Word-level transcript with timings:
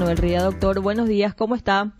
Manuel 0.00 0.16
Ría. 0.16 0.44
Doctor, 0.44 0.80
buenos 0.80 1.08
días, 1.08 1.34
¿cómo 1.34 1.54
está? 1.54 1.92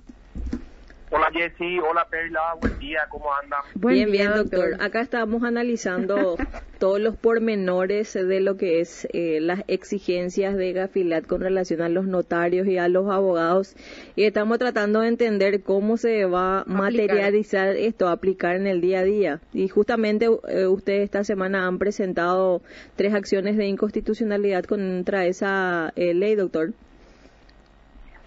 Hola 1.11 1.29
Jessy, 1.35 1.79
hola 1.81 2.07
Perla, 2.09 2.41
buen 2.59 2.79
día, 2.79 3.01
¿cómo 3.11 3.27
andan? 3.43 3.61
bien, 3.75 4.11
bien, 4.11 4.33
doctor. 4.35 4.77
Acá 4.81 5.03
estamos 5.03 5.43
analizando 5.43 6.39
todos 6.79 6.99
los 6.99 7.15
pormenores 7.17 8.15
de 8.15 8.41
lo 8.41 8.57
que 8.57 8.81
es 8.81 9.07
eh, 9.13 9.41
las 9.43 9.65
exigencias 9.67 10.57
de 10.57 10.73
Gafilat 10.73 11.27
con 11.27 11.43
relación 11.43 11.83
a 11.83 11.91
los 11.91 12.07
notarios 12.07 12.67
y 12.69 12.79
a 12.79 12.89
los 12.89 13.11
abogados 13.11 13.77
y 14.17 14.25
estamos 14.25 14.59
tratando 14.59 15.01
de 15.01 15.09
entender 15.09 15.63
cómo 15.63 15.99
se 15.99 16.25
va 16.25 16.61
a 16.61 16.65
materializar 16.65 17.77
esto, 17.77 18.09
aplicar 18.09 18.57
en 18.57 18.67
el 18.67 18.81
día 18.81 19.01
a 19.01 19.05
día. 19.05 19.41
Y 19.53 19.69
justamente 19.69 20.27
eh, 20.49 20.67
ustedes 20.69 21.05
esta 21.05 21.23
semana 21.23 21.67
han 21.67 21.79
presentado 21.79 22.63
tres 22.97 23.13
acciones 23.13 23.59
de 23.59 23.67
inconstitucionalidad 23.67 24.65
contra 24.65 25.27
esa 25.27 25.93
eh, 25.97 26.15
ley, 26.15 26.35
doctor. 26.35 26.73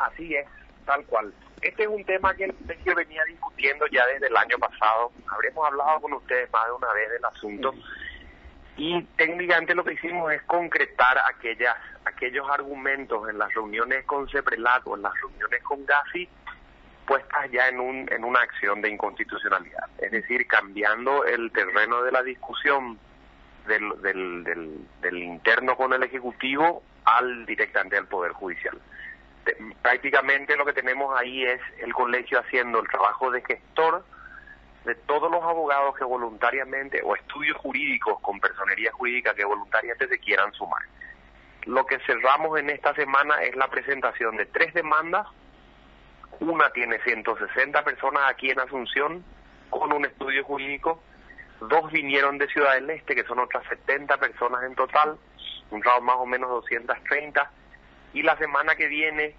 Así 0.08 0.36
es, 0.36 0.48
tal 0.86 1.06
cual. 1.06 1.34
Este 1.62 1.84
es 1.84 1.90
un 1.90 2.04
tema 2.04 2.34
que 2.36 2.46
el 2.46 2.54
colegio 2.56 2.96
venía 2.96 3.24
discutiendo 3.26 3.86
ya 3.88 4.06
desde 4.08 4.28
el 4.28 4.36
año 4.36 4.58
pasado. 4.58 5.12
Habremos 5.30 5.66
hablado 5.66 6.02
con 6.02 6.14
ustedes 6.14 6.52
más 6.52 6.66
de 6.66 6.72
una 6.74 6.94
vez 6.94 7.10
del 7.10 7.26
asunto. 7.26 7.74
Y 8.76 9.02
técnicamente 9.18 9.74
lo 9.74 9.84
que 9.84 9.94
hicimos 9.94 10.34
es 10.34 10.42
concretar 10.44 11.18
aquellas, 11.30 11.76
aquellos 12.06 12.50
argumentos 12.50 13.30
en 13.30 13.38
las 13.38 13.54
reuniones 13.54 14.04
con 14.06 14.28
CEPRELAT 14.28 14.86
o 14.88 14.96
en 14.96 15.04
las 15.04 15.14
reuniones 15.22 15.64
con 15.64 15.86
GAFI 15.86 16.28
puestas 17.06 17.52
ya 17.52 17.68
en, 17.68 17.80
un, 17.80 18.12
en 18.12 18.24
una 18.24 18.40
acción 18.40 18.82
de 18.82 18.90
inconstitucionalidad. 18.90 19.90
Es 20.00 20.12
decir, 20.12 20.48
cambiando 20.48 21.26
el 21.26 21.52
terreno 21.52 22.02
de 22.04 22.12
la 22.12 22.24
discusión 22.24 22.98
del, 23.68 24.02
del, 24.02 24.44
del, 24.44 24.88
del 25.02 25.18
interno 25.18 25.78
con 25.78 25.94
el 25.94 26.04
Ejecutivo 26.04 26.82
al 27.06 27.46
directamente 27.46 27.98
al 27.98 28.08
Poder 28.08 28.32
Judicial 28.32 28.80
prácticamente 29.82 30.56
lo 30.56 30.66
que 30.66 30.74
tenemos 30.74 31.18
ahí 31.20 31.44
es 31.46 31.62
el 31.80 31.94
colegio 31.94 32.40
haciendo 32.40 32.80
el 32.80 32.88
trabajo 32.88 33.32
de 33.32 33.42
gestor 33.42 34.06
de 34.86 34.96
todos 34.96 35.32
los 35.32 35.42
abogados 35.44 35.96
que 35.96 36.04
voluntariamente 36.04 37.02
o 37.04 37.16
estudios 37.16 37.58
jurídicos 37.58 38.20
con 38.22 38.40
personería 38.40 38.92
jurídica 38.92 39.34
que 39.34 39.46
voluntariamente 39.46 40.08
se 40.08 40.20
quieran 40.20 40.52
sumar. 40.54 40.82
Lo 41.66 41.86
que 41.86 42.00
cerramos 42.00 42.60
en 42.60 42.70
esta 42.70 42.94
semana 42.94 43.42
es 43.44 43.56
la 43.56 43.70
presentación 43.70 44.36
de 44.36 44.46
tres 44.46 44.74
demandas. 44.74 45.26
Una 46.42 46.70
tiene 46.72 47.00
160 47.00 47.84
personas 47.84 48.24
aquí 48.30 48.50
en 48.50 48.60
Asunción 48.60 49.24
con 49.70 49.94
un 49.94 50.06
estudio 50.06 50.44
jurídico. 50.44 51.02
Dos 51.62 51.90
vinieron 51.92 52.38
de 52.38 52.48
Ciudad 52.48 52.74
del 52.74 52.90
Este, 52.90 53.16
que 53.16 53.24
son 53.24 53.40
otras 53.40 53.64
70 53.70 54.18
personas 54.18 54.64
en 54.64 54.76
total, 54.76 55.18
un 55.72 55.82
round 55.82 56.04
más 56.04 56.18
o 56.18 56.26
menos 56.26 56.50
230 56.50 57.50
y 58.14 58.22
la 58.22 58.38
semana 58.38 58.76
que 58.76 58.88
viene 58.88 59.36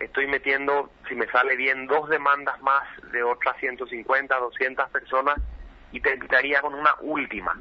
estoy 0.00 0.26
metiendo, 0.26 0.90
si 1.08 1.14
me 1.14 1.26
sale 1.28 1.56
bien, 1.56 1.86
dos 1.86 2.08
demandas 2.08 2.60
más 2.60 2.84
de 3.12 3.22
otras 3.22 3.56
150, 3.58 4.38
200 4.38 4.90
personas 4.90 5.36
y 5.92 6.00
terminaría 6.00 6.60
con 6.60 6.74
una 6.74 6.94
última, 7.00 7.58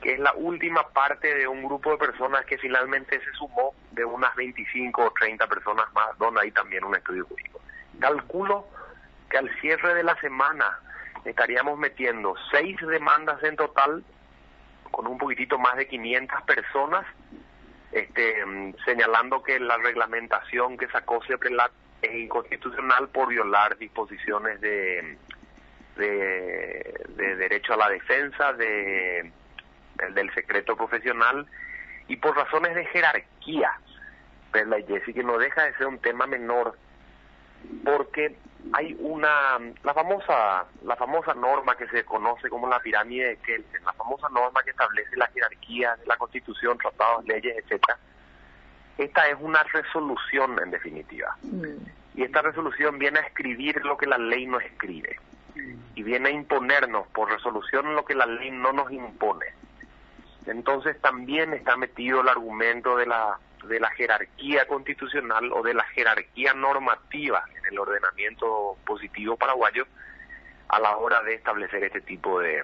que 0.00 0.14
es 0.14 0.18
la 0.20 0.32
última 0.34 0.88
parte 0.90 1.34
de 1.34 1.48
un 1.48 1.64
grupo 1.64 1.92
de 1.92 1.98
personas 1.98 2.44
que 2.46 2.58
finalmente 2.58 3.18
se 3.20 3.32
sumó 3.32 3.74
de 3.92 4.04
unas 4.04 4.34
25 4.36 5.02
o 5.02 5.10
30 5.10 5.46
personas 5.46 5.92
más, 5.92 6.16
donde 6.18 6.42
hay 6.42 6.50
también 6.52 6.84
un 6.84 6.94
estudio 6.94 7.24
jurídico. 7.26 7.60
Calculo 7.98 8.68
que 9.30 9.38
al 9.38 9.50
cierre 9.60 9.94
de 9.94 10.02
la 10.02 10.14
semana 10.20 10.78
estaríamos 11.24 11.78
metiendo 11.78 12.34
seis 12.50 12.76
demandas 12.86 13.42
en 13.42 13.56
total, 13.56 14.04
con 14.90 15.06
un 15.06 15.18
poquitito 15.18 15.58
más 15.58 15.76
de 15.76 15.88
500 15.88 16.42
personas, 16.42 17.06
este, 17.92 18.44
mm, 18.44 18.74
señalando 18.84 19.42
que 19.42 19.60
la 19.60 19.76
reglamentación 19.76 20.76
que 20.76 20.88
sacó 20.88 21.22
CEPRELAT 21.26 21.70
es 22.02 22.14
inconstitucional 22.14 23.08
por 23.08 23.28
violar 23.28 23.76
disposiciones 23.78 24.60
de, 24.60 25.16
de, 25.96 27.36
derecho 27.36 27.74
a 27.74 27.76
la 27.76 27.88
defensa, 27.90 28.52
de, 28.54 29.30
del 30.14 30.34
secreto 30.34 30.76
profesional 30.76 31.46
y 32.08 32.16
por 32.16 32.36
razones 32.36 32.74
de 32.74 32.86
jerarquía. 32.86 33.70
Pero 34.50 34.70
la 34.70 34.82
que 34.82 35.22
no 35.22 35.38
deja 35.38 35.64
de 35.64 35.74
ser 35.76 35.86
un 35.86 35.98
tema 35.98 36.26
menor 36.26 36.76
porque 37.84 38.34
hay 38.72 38.96
una 39.00 39.58
la 39.82 39.94
famosa 39.94 40.64
la 40.84 40.96
famosa 40.96 41.34
norma 41.34 41.76
que 41.76 41.88
se 41.88 42.04
conoce 42.04 42.48
como 42.48 42.68
la 42.68 42.80
pirámide 42.80 43.28
de 43.28 43.36
Kelsen, 43.38 43.84
la 43.84 43.92
famosa 43.92 44.28
norma 44.28 44.62
que 44.62 44.70
establece 44.70 45.16
la 45.16 45.26
jerarquía 45.28 45.96
de 45.96 46.06
la 46.06 46.16
Constitución, 46.16 46.78
tratados, 46.78 47.24
leyes, 47.26 47.56
etcétera. 47.58 47.98
Esta 48.98 49.28
es 49.28 49.36
una 49.40 49.62
resolución 49.64 50.58
en 50.62 50.70
definitiva. 50.70 51.36
Mm. 51.42 51.64
Y 52.14 52.22
esta 52.22 52.42
resolución 52.42 52.98
viene 52.98 53.20
a 53.20 53.22
escribir 53.22 53.84
lo 53.84 53.96
que 53.96 54.06
la 54.06 54.18
ley 54.18 54.46
no 54.46 54.60
escribe. 54.60 55.18
Mm. 55.54 55.74
Y 55.94 56.02
viene 56.02 56.28
a 56.28 56.32
imponernos 56.32 57.06
por 57.08 57.30
resolución 57.30 57.94
lo 57.94 58.04
que 58.04 58.14
la 58.14 58.26
ley 58.26 58.50
no 58.50 58.72
nos 58.72 58.92
impone. 58.92 59.46
Entonces 60.46 61.00
también 61.00 61.52
está 61.52 61.76
metido 61.76 62.20
el 62.20 62.28
argumento 62.28 62.96
de 62.96 63.06
la 63.06 63.38
de 63.68 63.80
la 63.80 63.90
jerarquía 63.90 64.66
constitucional 64.66 65.52
o 65.52 65.62
de 65.62 65.74
la 65.74 65.84
jerarquía 65.84 66.54
normativa 66.54 67.44
en 67.58 67.72
el 67.72 67.78
ordenamiento 67.78 68.76
positivo 68.84 69.36
paraguayo 69.36 69.86
a 70.68 70.80
la 70.80 70.96
hora 70.96 71.22
de 71.22 71.34
establecer 71.34 71.84
este 71.84 72.00
tipo 72.00 72.40
de, 72.40 72.62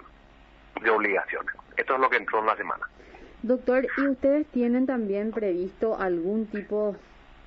obligaciones. 0.91 1.55
Esto 1.77 1.95
es 1.95 2.01
lo 2.01 2.09
que 2.09 2.17
entró 2.17 2.41
en 2.41 2.47
la 2.47 2.57
semana. 2.57 2.89
Doctor, 3.43 3.87
¿y 3.99 4.09
ustedes 4.09 4.47
tienen 4.49 4.87
también 4.87 5.31
previsto 5.31 5.99
algún 5.99 6.47
tipo, 6.47 6.97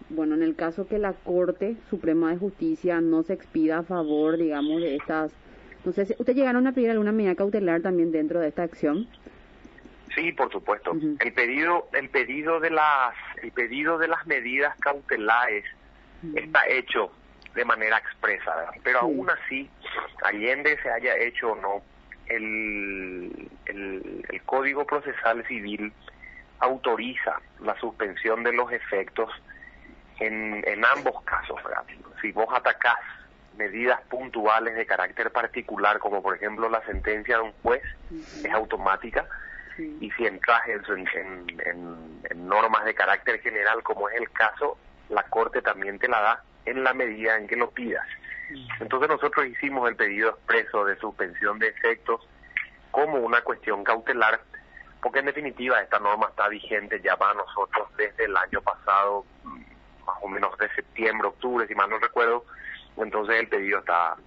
bueno, 0.10 0.36
en 0.36 0.44
el 0.44 0.56
caso 0.56 0.88
que 0.88 1.00
la 1.00 1.14
Corte 1.14 1.76
Suprema 1.90 2.32
de 2.32 2.38
Justicia 2.38 3.02
no 3.02 3.24
se 3.24 3.34
expida 3.34 3.80
a 3.80 3.84
favor, 3.84 4.38
digamos, 4.38 4.82
de 4.82 4.96
estas, 4.96 5.34
no 5.84 5.92
sé, 5.92 6.06
si, 6.06 6.14
¿ustedes 6.18 6.38
llegaron 6.38 6.68
a 6.68 6.74
pedir 6.74 6.92
alguna 6.92 7.12
medida 7.12 7.36
cautelar 7.36 7.82
también 7.82 8.12
dentro 8.12 8.40
de 8.40 8.50
esta 8.50 8.64
acción? 8.64 9.08
Sí, 10.16 10.32
por 10.32 10.52
supuesto. 10.52 10.92
El 11.20 11.34
pedido, 11.34 11.88
el 11.94 12.10
pedido 12.10 12.60
de 12.60 12.70
las, 12.70 13.16
el 13.42 13.52
pedido 13.52 13.98
de 13.98 14.08
las 14.08 14.26
medidas 14.28 14.76
cautelares 14.80 15.66
está 16.36 16.68
hecho 16.68 17.12
de 17.56 17.66
manera 17.66 17.98
expresa, 17.98 18.72
pero 18.84 19.00
aún 19.00 19.30
así, 19.30 19.70
allende 20.24 20.78
se 20.82 20.90
haya 20.90 21.18
hecho 21.18 21.52
o 21.52 21.56
no, 21.56 21.82
el, 22.28 23.50
el, 23.66 24.26
el 24.30 24.42
Código 24.44 24.86
Procesal 24.86 25.46
Civil 25.48 25.92
autoriza 26.60 27.40
la 27.60 27.78
suspensión 27.80 28.44
de 28.44 28.54
los 28.54 28.72
efectos 28.72 29.30
en, 30.20 30.64
en 30.66 30.86
ambos 30.86 31.22
casos. 31.24 31.60
Si 32.22 32.32
vos 32.32 32.48
atacás 32.54 33.00
medidas 33.58 34.00
puntuales 34.04 34.76
de 34.76 34.86
carácter 34.86 35.32
particular, 35.32 36.00
como 36.00 36.22
por 36.22 36.36
ejemplo 36.36 36.70
la 36.70 36.84
sentencia 36.86 37.38
de 37.38 37.44
un 37.44 37.54
juez, 37.64 37.84
es 38.12 38.52
automática 38.52 39.28
y 39.78 40.12
si 40.12 40.26
entras 40.26 40.62
en, 40.68 41.48
en, 41.66 42.48
normas 42.48 42.86
de 42.86 42.94
carácter 42.94 43.40
general, 43.42 43.82
como 43.84 44.10
es 44.10 44.20
el 44.20 44.30
caso, 44.32 44.78
la 45.10 45.24
Corte 45.24 45.62
también 45.62 46.00
te 46.00 46.08
la 46.08 46.22
da 46.22 46.44
en 46.66 46.84
la 46.84 46.94
medida 46.94 47.38
en 47.38 47.48
que 47.48 47.56
lo 47.56 47.72
pidas. 47.72 48.06
Entonces 48.80 49.10
nosotros 49.10 49.46
hicimos 49.48 49.88
el 49.90 49.96
pedido 49.96 50.32
expreso 50.32 50.86
de 50.86 50.98
suspensión 50.98 51.60
de 51.60 51.70
efectos 51.70 52.28
como 52.92 53.16
una 53.16 53.42
cuestión 53.42 53.84
cautelar, 53.84 54.42
porque 55.02 55.20
en 55.20 55.26
definitiva 55.26 55.82
esta 55.82 56.00
norma 56.00 56.28
está 56.30 56.48
vigente 56.50 57.00
ya 57.02 57.16
para 57.16 57.34
nosotros 57.34 57.88
desde 57.98 58.26
el 58.26 58.36
año 58.36 58.62
pasado, 58.62 59.26
más 60.06 60.18
o 60.22 60.28
menos 60.28 60.58
de 60.58 60.70
septiembre, 60.74 61.30
octubre, 61.30 61.68
si 61.68 61.76
mal 61.76 61.90
no 61.90 61.98
recuerdo, 61.98 62.46
entonces 62.98 63.40
el 63.40 63.48
pedido 63.48 63.80
está, 63.80 64.18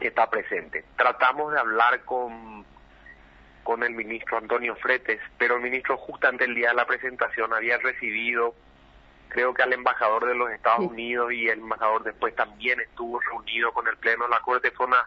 está 0.00 0.28
presente. 0.28 0.84
Tratamos 0.96 1.52
de 1.52 1.58
hablar 1.58 2.00
con 2.04 2.64
con 3.66 3.82
el 3.82 3.90
ministro 3.90 4.38
Antonio 4.38 4.76
Fretes, 4.76 5.20
pero 5.38 5.56
el 5.56 5.62
ministro 5.62 5.96
justo 5.96 6.28
ante 6.28 6.44
el 6.44 6.54
día 6.54 6.68
de 6.68 6.76
la 6.76 6.86
presentación 6.86 7.52
había 7.52 7.76
recibido, 7.78 8.54
creo 9.26 9.52
que 9.52 9.64
al 9.64 9.72
embajador 9.72 10.24
de 10.24 10.36
los 10.36 10.52
Estados 10.52 10.86
Unidos 10.86 11.32
y 11.32 11.48
el 11.48 11.58
embajador 11.58 12.04
después 12.04 12.32
también 12.36 12.78
estuvo 12.80 13.18
reunido 13.18 13.72
con 13.72 13.88
el 13.88 13.96
Pleno 13.96 14.22
de 14.26 14.30
la 14.30 14.38
Corte. 14.38 14.70
Fue 14.70 14.86
una, 14.86 15.04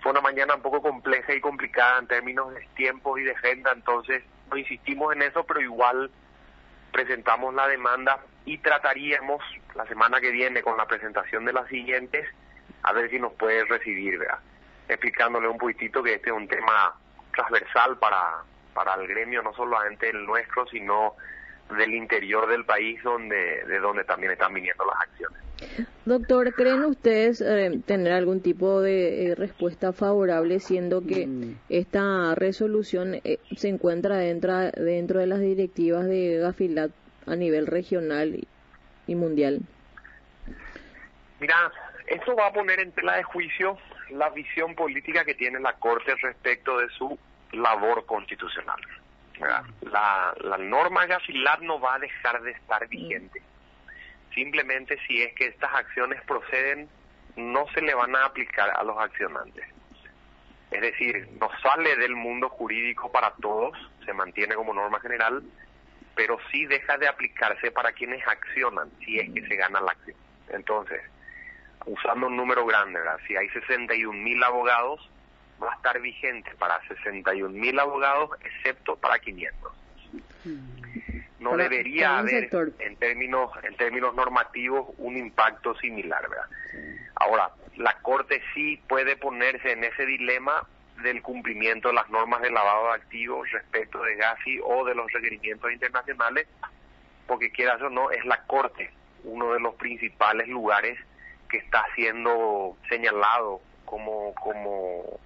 fue 0.00 0.12
una 0.12 0.22
mañana 0.22 0.54
un 0.54 0.62
poco 0.62 0.80
compleja 0.80 1.34
y 1.34 1.40
complicada 1.42 1.98
en 1.98 2.06
términos 2.06 2.54
de 2.54 2.66
tiempos 2.76 3.20
y 3.20 3.24
de 3.24 3.32
agenda, 3.32 3.72
entonces 3.72 4.24
no 4.50 4.56
insistimos 4.56 5.14
en 5.14 5.20
eso, 5.20 5.44
pero 5.44 5.60
igual 5.60 6.10
presentamos 6.92 7.52
la 7.52 7.68
demanda 7.68 8.20
y 8.46 8.56
trataríamos 8.56 9.42
la 9.74 9.84
semana 9.86 10.18
que 10.18 10.30
viene 10.30 10.62
con 10.62 10.78
la 10.78 10.86
presentación 10.86 11.44
de 11.44 11.52
las 11.52 11.68
siguientes 11.68 12.26
a 12.84 12.94
ver 12.94 13.10
si 13.10 13.18
nos 13.18 13.34
puede 13.34 13.66
recibir, 13.66 14.18
¿verdad? 14.18 14.38
explicándole 14.88 15.48
un 15.48 15.58
poquitito 15.58 16.02
que 16.02 16.14
este 16.14 16.30
es 16.30 16.36
un 16.36 16.48
tema 16.48 16.94
transversal 17.36 17.98
para, 17.98 18.42
para 18.74 18.94
el 18.94 19.06
gremio, 19.06 19.42
no 19.42 19.54
solamente 19.54 20.10
el 20.10 20.24
nuestro, 20.26 20.66
sino 20.66 21.14
del 21.76 21.94
interior 21.94 22.48
del 22.48 22.64
país 22.64 23.02
donde 23.02 23.64
de 23.64 23.78
donde 23.80 24.04
también 24.04 24.32
están 24.32 24.54
viniendo 24.54 24.84
las 24.84 25.00
acciones. 25.00 25.46
Doctor, 26.04 26.52
¿creen 26.54 26.84
ustedes 26.84 27.40
eh, 27.40 27.80
tener 27.86 28.12
algún 28.12 28.40
tipo 28.42 28.82
de 28.82 29.30
eh, 29.30 29.34
respuesta 29.34 29.92
favorable 29.92 30.60
siendo 30.60 31.04
que 31.04 31.26
mm. 31.26 31.58
esta 31.68 32.34
resolución 32.34 33.14
eh, 33.24 33.38
se 33.56 33.68
encuentra 33.68 34.16
dentro, 34.18 34.54
dentro 34.72 35.20
de 35.20 35.26
las 35.26 35.40
directivas 35.40 36.06
de 36.06 36.38
Gafilat 36.38 36.90
a 37.26 37.34
nivel 37.34 37.66
regional 37.66 38.46
y 39.06 39.14
mundial? 39.14 39.60
Mira, 41.40 41.72
esto 42.06 42.36
va 42.36 42.48
a 42.48 42.52
poner 42.52 42.78
en 42.80 42.92
tela 42.92 43.16
de 43.16 43.22
juicio 43.22 43.78
la 44.10 44.30
visión 44.30 44.74
política 44.74 45.24
que 45.24 45.34
tiene 45.34 45.60
la 45.60 45.74
Corte 45.74 46.14
respecto 46.16 46.78
de 46.78 46.88
su 46.90 47.18
labor 47.52 48.06
constitucional. 48.06 48.80
La, 49.82 50.34
la 50.40 50.58
norma 50.58 51.06
Gafilat 51.06 51.60
no 51.60 51.78
va 51.78 51.94
a 51.94 51.98
dejar 51.98 52.40
de 52.42 52.52
estar 52.52 52.88
vigente. 52.88 53.42
Simplemente 54.34 54.98
si 55.06 55.22
es 55.22 55.34
que 55.34 55.46
estas 55.46 55.74
acciones 55.74 56.22
proceden, 56.22 56.88
no 57.36 57.66
se 57.74 57.82
le 57.82 57.94
van 57.94 58.14
a 58.16 58.24
aplicar 58.24 58.70
a 58.70 58.82
los 58.82 58.98
accionantes. 58.98 59.64
Es 60.70 60.80
decir, 60.80 61.28
no 61.40 61.48
sale 61.62 61.96
del 61.96 62.16
mundo 62.16 62.48
jurídico 62.48 63.10
para 63.12 63.30
todos, 63.40 63.76
se 64.04 64.12
mantiene 64.12 64.54
como 64.54 64.74
norma 64.74 65.00
general, 65.00 65.42
pero 66.14 66.38
sí 66.50 66.66
deja 66.66 66.98
de 66.98 67.08
aplicarse 67.08 67.70
para 67.70 67.92
quienes 67.92 68.26
accionan, 68.26 68.90
si 69.04 69.18
es 69.18 69.32
que 69.32 69.46
se 69.46 69.56
gana 69.56 69.80
la 69.80 69.92
acción. 69.92 70.16
Entonces, 70.48 71.02
usando 71.86 72.26
un 72.26 72.36
número 72.36 72.66
grande, 72.66 72.98
¿verdad? 72.98 73.18
si 73.26 73.36
hay 73.36 73.48
61 73.48 74.12
mil 74.12 74.42
abogados, 74.42 75.08
va 75.62 75.72
a 75.72 75.76
estar 75.76 76.00
vigente 76.00 76.50
para 76.58 76.80
61 76.88 77.48
mil 77.50 77.78
abogados, 77.78 78.30
excepto 78.44 78.96
para 78.96 79.18
500. 79.18 79.72
No 81.38 81.56
debería 81.56 82.18
haber, 82.18 82.50
en 82.78 82.96
términos, 82.96 83.50
en 83.62 83.76
términos 83.76 84.14
normativos, 84.14 84.88
un 84.98 85.16
impacto 85.16 85.76
similar. 85.76 86.28
¿verdad? 86.28 86.46
Ahora, 87.14 87.50
la 87.76 87.94
Corte 88.00 88.42
sí 88.54 88.80
puede 88.88 89.16
ponerse 89.16 89.72
en 89.72 89.84
ese 89.84 90.06
dilema 90.06 90.66
del 91.02 91.22
cumplimiento 91.22 91.88
de 91.88 91.94
las 91.94 92.08
normas 92.08 92.40
de 92.40 92.50
lavado 92.50 92.88
de 92.88 92.94
activos 92.94 93.50
respecto 93.52 94.02
de 94.02 94.16
GAFI 94.16 94.60
o 94.64 94.84
de 94.86 94.94
los 94.94 95.12
requerimientos 95.12 95.70
internacionales, 95.70 96.48
porque 97.26 97.50
quieras 97.50 97.80
o 97.82 97.90
no, 97.90 98.10
es 98.10 98.24
la 98.24 98.42
Corte 98.44 98.90
uno 99.24 99.52
de 99.52 99.60
los 99.60 99.74
principales 99.74 100.48
lugares 100.48 100.98
que 101.48 101.58
está 101.58 101.84
siendo 101.94 102.76
señalado 102.88 103.60
como 103.84 104.34
como 104.34 105.18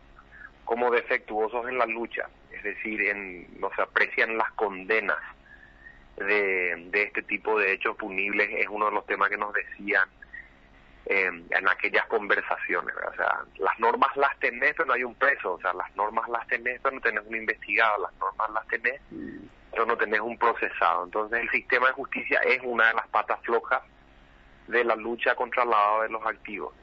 como 0.65 0.91
defectuosos 0.91 1.69
en 1.69 1.79
la 1.79 1.87
lucha, 1.87 2.29
es 2.53 2.63
decir, 2.63 3.01
en, 3.01 3.61
no 3.61 3.71
se 3.75 3.83
aprecian 3.83 4.37
las 4.37 4.53
condenas 4.53 5.19
de, 6.17 6.89
de 6.91 7.03
este 7.03 7.23
tipo 7.23 7.59
de 7.59 7.73
hechos 7.73 7.97
punibles, 7.97 8.49
es 8.53 8.69
uno 8.69 8.87
de 8.87 8.93
los 8.93 9.05
temas 9.07 9.31
que 9.31 9.37
nos 9.37 9.53
decían 9.53 10.09
en 11.07 11.69
aquellas 11.69 12.07
conversaciones. 12.07 12.95
O 12.97 13.15
sea, 13.17 13.41
las 13.59 13.79
normas 13.81 14.17
las 14.17 14.39
tenés, 14.39 14.75
pero 14.75 14.87
no 14.87 14.93
hay 14.93 15.05
un 15.05 15.15
preso. 15.15 15.55
O 15.55 15.61
sea, 15.61 15.73
las 15.73 15.95
normas 15.97 16.29
las 16.29 16.47
tenés, 16.47 16.81
pero 16.81 16.95
no 16.95 17.01
tenés 17.01 17.25
un 17.27 17.37
investigado. 17.37 18.03
Las 18.03 18.15
normas 18.15 18.51
las 18.51 18.67
tenés, 18.69 19.01
pero 19.71 19.87
no 19.87 19.97
tenés 19.97 20.21
un 20.21 20.39
procesado. 20.39 21.05
Entonces, 21.05 21.41
el 21.41 21.51
sistema 21.51 21.89
de 21.89 21.93
justicia 21.95 22.41
es 22.41 22.61
una 22.63 22.89
de 22.89 22.95
las 22.95 23.09
patas 23.09 23.41
flojas 23.43 23.83
de 24.71 24.85
la 24.85 24.97
lucha 24.97 25.35
contra 25.35 25.63
el 25.63 25.71
lavado 25.71 26.03
de 26.03 26.09
los 26.11 26.25
activos. 26.25 26.75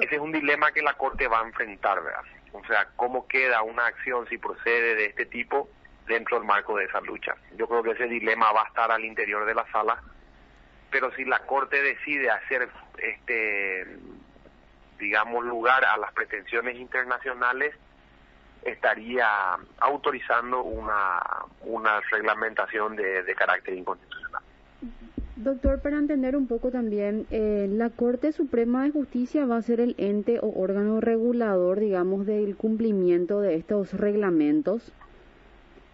Ese 0.00 0.16
es 0.16 0.20
un 0.20 0.32
dilema 0.32 0.72
que 0.72 0.82
la 0.82 0.94
Corte 0.94 1.28
va 1.28 1.40
a 1.40 1.46
enfrentar, 1.46 2.02
¿verdad? 2.02 2.22
O 2.52 2.64
sea, 2.66 2.88
¿cómo 2.96 3.26
queda 3.28 3.62
una 3.62 3.86
acción 3.86 4.26
si 4.28 4.38
procede 4.38 4.96
de 4.96 5.06
este 5.06 5.26
tipo 5.26 5.68
dentro 6.06 6.38
del 6.38 6.46
marco 6.46 6.76
de 6.76 6.86
esa 6.86 7.00
lucha? 7.00 7.36
Yo 7.56 7.68
creo 7.68 7.82
que 7.82 7.90
ese 7.92 8.08
dilema 8.08 8.52
va 8.52 8.62
a 8.62 8.66
estar 8.66 8.90
al 8.90 9.04
interior 9.04 9.44
de 9.44 9.54
la 9.54 9.66
sala 9.70 10.02
pero 10.90 11.12
si 11.14 11.24
la 11.24 11.40
Corte 11.40 11.82
decide 11.82 12.30
hacer, 12.30 12.68
este, 12.98 13.98
digamos, 14.98 15.44
lugar 15.44 15.84
a 15.84 15.96
las 15.96 16.12
pretensiones 16.12 16.76
internacionales, 16.76 17.74
estaría 18.62 19.28
autorizando 19.78 20.62
una, 20.62 21.20
una 21.60 22.00
reglamentación 22.10 22.96
de, 22.96 23.34
carácter 23.36 23.74
inconstitucional. 23.74 24.42
Doctor, 25.36 25.82
para 25.82 25.98
entender 25.98 26.34
un 26.34 26.46
poco 26.46 26.70
también, 26.70 27.26
eh, 27.30 27.66
¿la 27.70 27.90
Corte 27.90 28.32
Suprema 28.32 28.84
de 28.84 28.90
Justicia 28.90 29.44
va 29.44 29.58
a 29.58 29.62
ser 29.62 29.80
el 29.80 29.94
ente 29.98 30.38
o 30.40 30.48
órgano 30.58 30.98
regulador, 31.02 31.78
digamos, 31.78 32.24
del 32.24 32.56
cumplimiento 32.56 33.42
de 33.42 33.54
estos 33.54 33.92
reglamentos? 33.92 34.90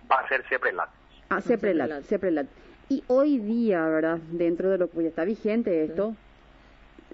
Va 0.09 0.21
a 0.21 0.29
ser 0.29 0.45
CEPRELAT. 0.49 0.89
Ah, 1.29 1.41
CEPRELAT, 1.41 2.05
CEPRELAT. 2.05 2.47
Y 2.89 3.03
hoy 3.09 3.39
día, 3.39 3.85
¿verdad? 3.87 4.19
Dentro 4.31 4.71
de 4.71 4.79
lo 4.79 4.89
que 4.89 5.03
ya 5.03 5.09
está 5.09 5.25
vigente 5.25 5.83
esto, 5.83 6.15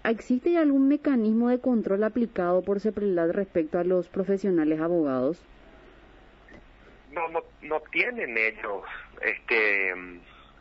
¿existe 0.04 0.58
algún 0.58 0.86
mecanismo 0.86 1.48
de 1.48 1.60
control 1.60 2.04
aplicado 2.04 2.60
por 2.60 2.81
CEPRELAD 2.81 3.31
respecto 3.31 3.78
a 3.78 3.84
los 3.84 4.08
profesionales 4.08 4.81
abogados? 4.81 5.40
No, 7.10 7.26
no, 7.31 7.42
no 7.62 7.81
tienen 7.90 8.36
ellos, 8.36 8.82
este, 9.22 9.94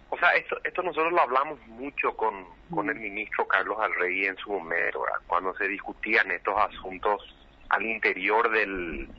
o 0.10 0.18
sea, 0.18 0.30
esto, 0.36 0.58
esto 0.64 0.82
nosotros 0.84 1.12
lo 1.12 1.22
hablamos 1.22 1.60
mucho 1.68 2.16
con, 2.16 2.46
con 2.74 2.90
el 2.90 2.96
ministro 2.96 3.48
Carlos 3.48 3.78
Alrey 3.80 4.26
en 4.26 4.38
su 4.38 4.52
momento, 4.52 5.04
cuando 5.28 5.54
se 5.56 5.68
discutían 5.68 6.32
estos 6.32 6.56
asuntos 6.58 7.36
al 7.70 7.86
interior 7.86 8.50
del, 8.52 9.10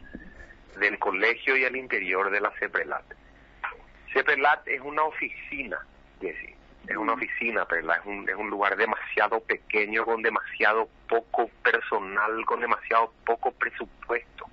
del 0.78 0.98
colegio 0.98 1.56
y 1.56 1.64
al 1.64 1.76
interior 1.76 2.30
de 2.30 2.40
la 2.40 2.50
CEPRELAT. 2.58 3.04
CEPRELAT 4.12 4.66
es 4.68 4.80
una 4.80 5.02
oficina, 5.02 5.78
Jessy. 6.20 6.54
Es 6.86 6.96
una 6.96 7.12
oficina, 7.12 7.66
pero 7.66 7.92
es 7.92 8.00
un, 8.06 8.26
es 8.26 8.34
un 8.34 8.48
lugar 8.48 8.74
demasiado 8.76 9.40
pequeño, 9.40 10.06
con 10.06 10.22
demasiado 10.22 10.88
poco 11.06 11.50
personal, 11.62 12.46
con 12.46 12.60
demasiado 12.60 13.12
poco 13.26 13.50
presupuesto. 13.52 14.46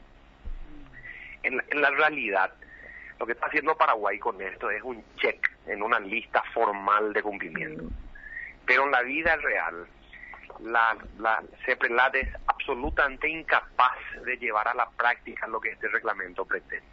En 1.44 1.64
en 1.70 1.82
la 1.82 1.92
realidad, 1.92 2.54
lo 3.20 3.26
que 3.26 3.34
está 3.34 3.48
haciendo 3.48 3.76
Paraguay 3.76 4.20
con 4.20 4.42
esto 4.42 4.70
es 4.70 4.82
un 4.84 5.04
check 5.18 5.50
en 5.68 5.82
una 5.82 6.00
lista 6.00 6.44
formal 6.54 7.14
de 7.14 7.22
cumplimiento. 7.22 7.84
Pero 8.66 8.86
en 8.86 8.92
la 8.92 9.02
vida 9.04 9.36
real, 9.38 9.88
la, 10.60 10.98
la 11.20 11.44
CEPRELAT 11.66 12.16
es 12.16 12.30
absolutamente 12.48 13.30
incapaz 13.30 13.98
de 14.26 14.38
llevar 14.38 14.68
a 14.68 14.74
la 14.74 14.90
práctica 14.90 15.48
lo 15.48 15.60
que 15.60 15.70
este 15.70 15.88
reglamento 15.88 16.46
pretende. 16.46 16.86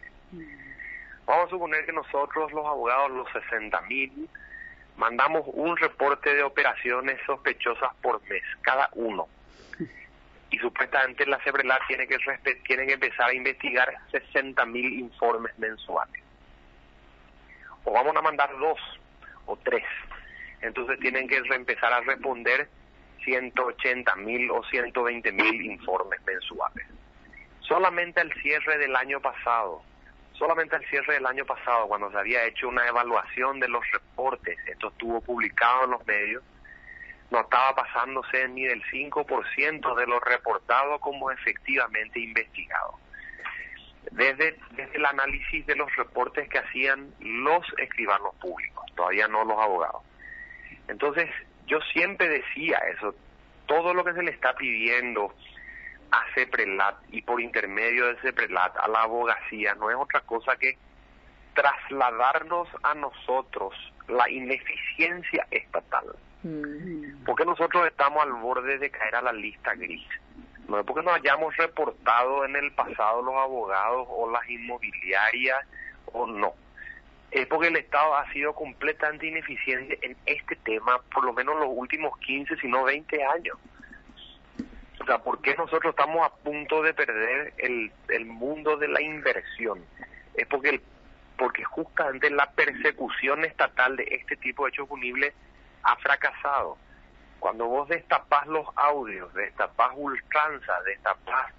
Vamos 1.25 1.47
a 1.47 1.49
suponer 1.49 1.85
que 1.85 1.93
nosotros, 1.93 2.51
los 2.51 2.65
abogados, 2.65 3.11
los 3.11 3.31
60 3.31 3.81
mil, 3.81 4.29
mandamos 4.97 5.43
un 5.47 5.77
reporte 5.77 6.33
de 6.33 6.43
operaciones 6.43 7.19
sospechosas 7.25 7.93
por 8.01 8.21
mes, 8.29 8.43
cada 8.61 8.89
uno. 8.93 9.27
Y 10.53 10.59
supuestamente 10.59 11.25
la 11.25 11.39
CEBRELAT 11.39 11.81
tiene 11.87 12.05
que, 12.05 12.15
tiene 12.67 12.85
que 12.85 12.93
empezar 12.93 13.27
a 13.27 13.33
investigar 13.33 13.91
60 14.11 14.63
mil 14.67 14.99
informes 14.99 15.57
mensuales. 15.57 16.23
O 17.83 17.91
vamos 17.91 18.15
a 18.15 18.21
mandar 18.21 18.55
dos 18.59 18.77
o 19.47 19.57
tres. 19.57 19.83
Entonces 20.61 20.99
tienen 20.99 21.27
que 21.27 21.37
empezar 21.37 21.91
a 21.91 22.01
responder 22.01 22.69
180 23.23 24.15
mil 24.17 24.51
o 24.51 24.63
120 24.65 25.31
mil 25.31 25.65
informes 25.65 26.21
mensuales. 26.23 26.85
Solamente 27.61 28.21
al 28.21 28.31
cierre 28.33 28.77
del 28.77 28.95
año 28.95 29.19
pasado, 29.21 29.81
solamente 30.33 30.75
al 30.75 30.85
cierre 30.85 31.15
del 31.15 31.25
año 31.25 31.45
pasado, 31.45 31.87
cuando 31.87 32.11
se 32.11 32.17
había 32.19 32.45
hecho 32.45 32.69
una 32.69 32.87
evaluación 32.87 33.59
de 33.59 33.69
los 33.69 33.83
reportes, 33.91 34.59
esto 34.67 34.89
estuvo 34.89 35.19
publicado 35.19 35.85
en 35.85 35.91
los 35.91 36.05
medios, 36.05 36.43
no 37.33 37.41
estaba 37.41 37.73
pasándose 37.73 38.47
ni 38.49 38.63
del 38.63 38.83
5% 38.83 39.95
de 39.95 40.05
lo 40.05 40.19
reportado 40.19 40.99
como 40.99 41.31
efectivamente 41.31 42.19
investigado. 42.19 42.99
Desde, 44.11 44.59
desde 44.71 44.95
el 44.95 45.05
análisis 45.05 45.65
de 45.65 45.75
los 45.75 45.93
reportes 45.95 46.47
que 46.47 46.59
hacían 46.59 47.11
los 47.19 47.65
escribanos 47.79 48.35
públicos, 48.35 48.85
todavía 48.95 49.27
no 49.27 49.43
los 49.45 49.57
abogados. 49.57 50.03
Entonces, 50.87 51.27
yo 51.65 51.79
siempre 51.91 52.29
decía 52.29 52.77
eso, 52.95 53.15
todo 53.65 53.95
lo 53.95 54.03
que 54.03 54.13
se 54.13 54.21
le 54.21 54.29
está 54.29 54.53
pidiendo 54.53 55.33
a 56.11 56.23
CEPRELAT 56.35 56.97
y 57.09 57.23
por 57.23 57.41
intermedio 57.41 58.13
de 58.13 58.21
CEPRELAT 58.21 58.77
a 58.77 58.87
la 58.87 59.01
abogacía 59.01 59.73
no 59.73 59.89
es 59.89 59.95
otra 59.95 60.19
cosa 60.21 60.55
que 60.57 60.77
trasladarnos 61.55 62.67
a 62.83 62.93
nosotros 62.93 63.73
la 64.07 64.29
ineficiencia 64.29 65.47
estatal. 65.49 66.15
Porque 67.25 67.45
nosotros 67.45 67.87
estamos 67.87 68.21
al 68.21 68.33
borde 68.33 68.77
de 68.77 68.89
caer 68.89 69.15
a 69.15 69.21
la 69.21 69.33
lista 69.33 69.73
gris. 69.75 70.05
No 70.67 70.79
es 70.79 70.85
porque 70.85 71.03
nos 71.03 71.15
hayamos 71.15 71.55
reportado 71.55 72.45
en 72.45 72.55
el 72.55 72.71
pasado 72.73 73.21
los 73.21 73.35
abogados 73.35 74.07
o 74.09 74.29
las 74.29 74.49
inmobiliarias 74.49 75.65
o 76.11 76.27
no. 76.27 76.53
Es 77.31 77.47
porque 77.47 77.67
el 77.67 77.77
Estado 77.77 78.15
ha 78.15 78.31
sido 78.31 78.53
completamente 78.53 79.27
ineficiente 79.27 79.97
en 80.01 80.15
este 80.25 80.55
tema 80.57 81.01
por 81.13 81.23
lo 81.23 81.33
menos 81.33 81.57
los 81.57 81.69
últimos 81.71 82.17
15, 82.19 82.57
si 82.57 82.67
no 82.67 82.83
20 82.83 83.23
años. 83.23 83.57
O 85.01 85.05
sea, 85.05 85.17
¿por 85.19 85.41
qué 85.41 85.55
nosotros 85.55 85.91
estamos 85.91 86.25
a 86.25 86.33
punto 86.35 86.81
de 86.81 86.93
perder 86.93 87.53
el, 87.57 87.91
el 88.09 88.25
mundo 88.25 88.77
de 88.77 88.87
la 88.87 89.01
inversión? 89.01 89.83
Es 90.35 90.45
porque, 90.47 90.81
porque 91.37 91.63
justamente 91.63 92.29
la 92.29 92.51
persecución 92.51 93.43
estatal 93.45 93.95
de 93.95 94.03
este 94.11 94.37
tipo 94.37 94.63
de 94.63 94.69
hechos 94.69 94.87
punibles 94.87 95.33
ha 95.83 95.95
fracasado. 95.97 96.77
Cuando 97.39 97.65
vos 97.65 97.87
destapás 97.89 98.47
los 98.47 98.65
audios, 98.75 99.33
destapás 99.33 99.91
ultranza, 99.95 100.81
destapás 100.83 101.53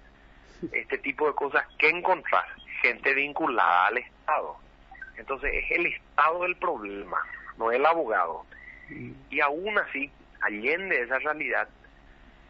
este 0.71 0.97
tipo 0.97 1.27
de 1.27 1.33
cosas, 1.33 1.65
¿qué 1.77 1.89
encontrás? 1.89 2.45
Gente 2.81 3.13
vinculada 3.13 3.87
al 3.87 3.97
Estado. 3.99 4.57
Entonces 5.17 5.51
es 5.53 5.71
el 5.71 5.85
Estado 5.87 6.45
el 6.45 6.55
problema, 6.57 7.17
no 7.57 7.71
el 7.71 7.85
abogado. 7.85 8.45
Y 9.29 9.39
aún 9.39 9.77
así, 9.77 10.11
allende 10.41 11.01
esa 11.01 11.19
realidad, 11.19 11.67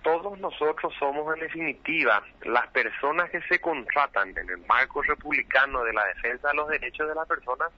todos 0.05 0.37
nosotros 0.39 0.93
somos 0.99 1.33
en 1.33 1.41
definitiva 1.41 2.23
las 2.43 2.67
personas 2.67 3.29
que 3.31 3.41
se 3.41 3.59
contratan 3.59 4.29
en 4.37 4.49
el 4.49 4.57
marco 4.67 5.01
republicano 5.01 5.83
de 5.83 5.93
la 5.93 6.05
defensa 6.05 6.49
de 6.49 6.53
los 6.53 6.69
derechos 6.69 7.07
de 7.07 7.15
las 7.15 7.27
personas 7.27 7.71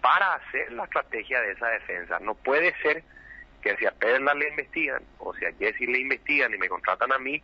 para 0.00 0.34
hacer 0.34 0.70
la 0.72 0.84
estrategia 0.84 1.40
de 1.40 1.52
esa 1.52 1.66
defensa. 1.68 2.18
No 2.20 2.34
puede 2.34 2.74
ser 2.80 3.02
que 3.64 3.76
si 3.76 3.86
a 3.86 3.90
Perla 3.90 4.34
le 4.34 4.48
investigan 4.48 5.02
o 5.18 5.34
si 5.34 5.44
a 5.44 5.52
Jesse 5.52 5.80
le 5.80 5.98
investigan 5.98 6.54
y 6.54 6.58
me 6.58 6.68
contratan 6.68 7.12
a 7.12 7.18
mí, 7.18 7.42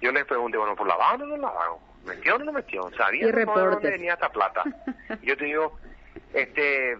yo 0.00 0.12
les 0.12 0.24
pregunte, 0.26 0.58
bueno, 0.58 0.76
¿por 0.76 0.86
lavado 0.86 1.24
o 1.24 1.26
no 1.26 1.36
lavado? 1.36 1.80
¿Metió 2.06 2.36
o 2.36 2.38
no 2.38 2.52
metió? 2.52 2.90
¿Sabía 2.96 3.26
de 3.26 3.44
dónde 3.44 3.90
venía 3.90 4.12
esta 4.12 4.28
plata? 4.28 4.62
yo 5.22 5.36
te 5.36 5.46
digo, 5.46 5.78
este, 6.32 6.96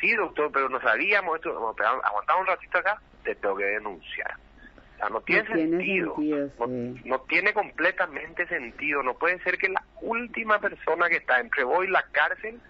sí, 0.00 0.14
doctor, 0.14 0.50
pero 0.52 0.68
no 0.68 0.80
sabíamos 0.80 1.36
esto, 1.36 1.50
aguantamos 1.78 2.42
un 2.42 2.46
ratito 2.46 2.78
acá, 2.78 3.00
te 3.24 3.34
tengo 3.36 3.56
que 3.56 3.64
denunciar 3.64 4.36
no 5.10 5.20
tiene, 5.22 5.46
sentido. 5.46 6.16
no, 7.04 7.20
tiene 7.22 7.52
completamente 7.52 8.46
sentido. 8.46 9.02
No 9.02 9.14
puede 9.14 9.38
ser 9.40 9.58
que 9.58 9.68
la 9.68 9.82
última 10.00 10.60
persona 10.60 11.08
que 11.08 11.16
está 11.16 11.40
entre 11.40 11.64
vos 11.64 11.84
y 11.84 11.88
la 11.88 12.04
cárcel 12.12 12.60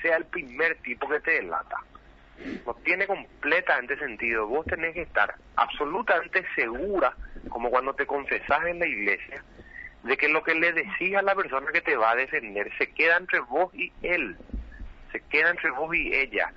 sea 0.00 0.16
el 0.16 0.24
primer 0.26 0.76
tipo 0.82 1.08
que 1.08 1.20
te 1.20 1.32
delata. 1.32 1.76
No 2.66 2.74
tiene 2.84 3.06
completamente 3.06 3.96
sentido. 3.98 4.46
Vos 4.46 4.66
tenés 4.66 4.94
que 4.94 5.02
estar 5.02 5.34
absolutamente 5.56 6.44
segura, 6.54 7.14
como 7.48 7.70
cuando 7.70 7.94
te 7.94 8.06
confesás 8.06 8.64
en 8.66 8.78
la 8.78 8.86
iglesia, 8.86 9.42
de 10.02 10.16
que 10.16 10.28
lo 10.28 10.42
que 10.42 10.54
le 10.54 10.72
decís 10.72 11.14
a 11.16 11.22
la 11.22 11.34
persona 11.34 11.70
que 11.72 11.82
te 11.82 11.96
va 11.96 12.12
a 12.12 12.16
defender 12.16 12.70
se 12.78 12.88
queda 12.92 13.16
entre 13.16 13.40
vos 13.40 13.74
y 13.74 13.92
él. 14.02 14.36
Se 15.12 15.20
queda 15.20 15.50
entre 15.50 15.70
vos 15.70 15.94
y 15.94 16.14
ella 16.14 16.52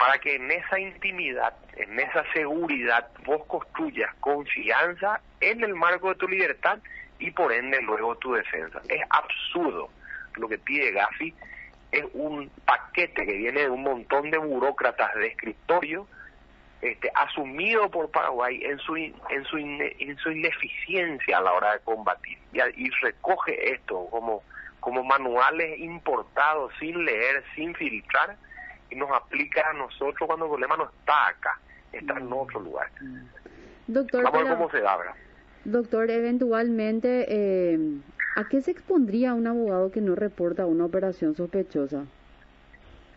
para 0.00 0.16
que 0.18 0.34
en 0.34 0.50
esa 0.50 0.80
intimidad, 0.80 1.54
en 1.76 2.00
esa 2.00 2.24
seguridad, 2.32 3.08
vos 3.26 3.44
construyas 3.44 4.14
confianza 4.20 5.20
en 5.40 5.62
el 5.62 5.74
marco 5.74 6.08
de 6.08 6.14
tu 6.14 6.26
libertad 6.26 6.78
y 7.18 7.30
por 7.32 7.52
ende 7.52 7.82
luego 7.82 8.16
tu 8.16 8.32
defensa. 8.32 8.80
Es 8.88 9.02
absurdo 9.10 9.90
lo 10.36 10.48
que 10.48 10.56
pide 10.56 10.92
Gafi, 10.92 11.34
es 11.92 12.04
un 12.14 12.50
paquete 12.64 13.26
que 13.26 13.32
viene 13.32 13.62
de 13.62 13.70
un 13.70 13.82
montón 13.82 14.30
de 14.30 14.38
burócratas 14.38 15.14
de 15.14 15.28
escritorio, 15.28 16.06
este, 16.80 17.10
asumido 17.14 17.90
por 17.90 18.10
Paraguay 18.10 18.60
en 18.62 18.78
su, 18.78 18.96
en 18.96 19.44
su, 19.44 19.58
en 19.58 20.16
su 20.18 20.30
ineficiencia 20.30 21.38
a 21.38 21.42
la 21.42 21.52
hora 21.52 21.72
de 21.74 21.80
combatir. 21.80 22.38
Y, 22.52 22.86
y 22.86 22.90
recoge 23.02 23.74
esto 23.74 24.06
como, 24.10 24.42
como 24.80 25.04
manuales 25.04 25.78
importados 25.78 26.72
sin 26.78 27.04
leer, 27.04 27.44
sin 27.54 27.74
filtrar, 27.74 28.36
y 28.90 28.96
nos 28.96 29.10
aplica 29.10 29.68
a 29.68 29.72
nosotros 29.74 30.26
cuando 30.26 30.46
el 30.46 30.50
problema 30.50 30.76
no 30.76 30.84
está 30.84 31.28
acá, 31.28 31.60
está 31.92 32.18
en 32.18 32.32
otro 32.32 32.60
lugar. 32.60 32.88
Doctor, 33.86 34.24
Vamos 34.24 34.40
a 34.40 34.44
ver 34.44 34.52
cómo 34.54 34.70
se 34.70 34.86
abra. 34.86 35.14
Doctor, 35.64 36.10
eventualmente, 36.10 37.26
eh, 37.28 37.78
¿a 38.36 38.48
qué 38.48 38.60
se 38.62 38.70
expondría 38.70 39.34
un 39.34 39.46
abogado 39.46 39.90
que 39.90 40.00
no 40.00 40.14
reporta 40.14 40.66
una 40.66 40.84
operación 40.84 41.34
sospechosa? 41.34 42.04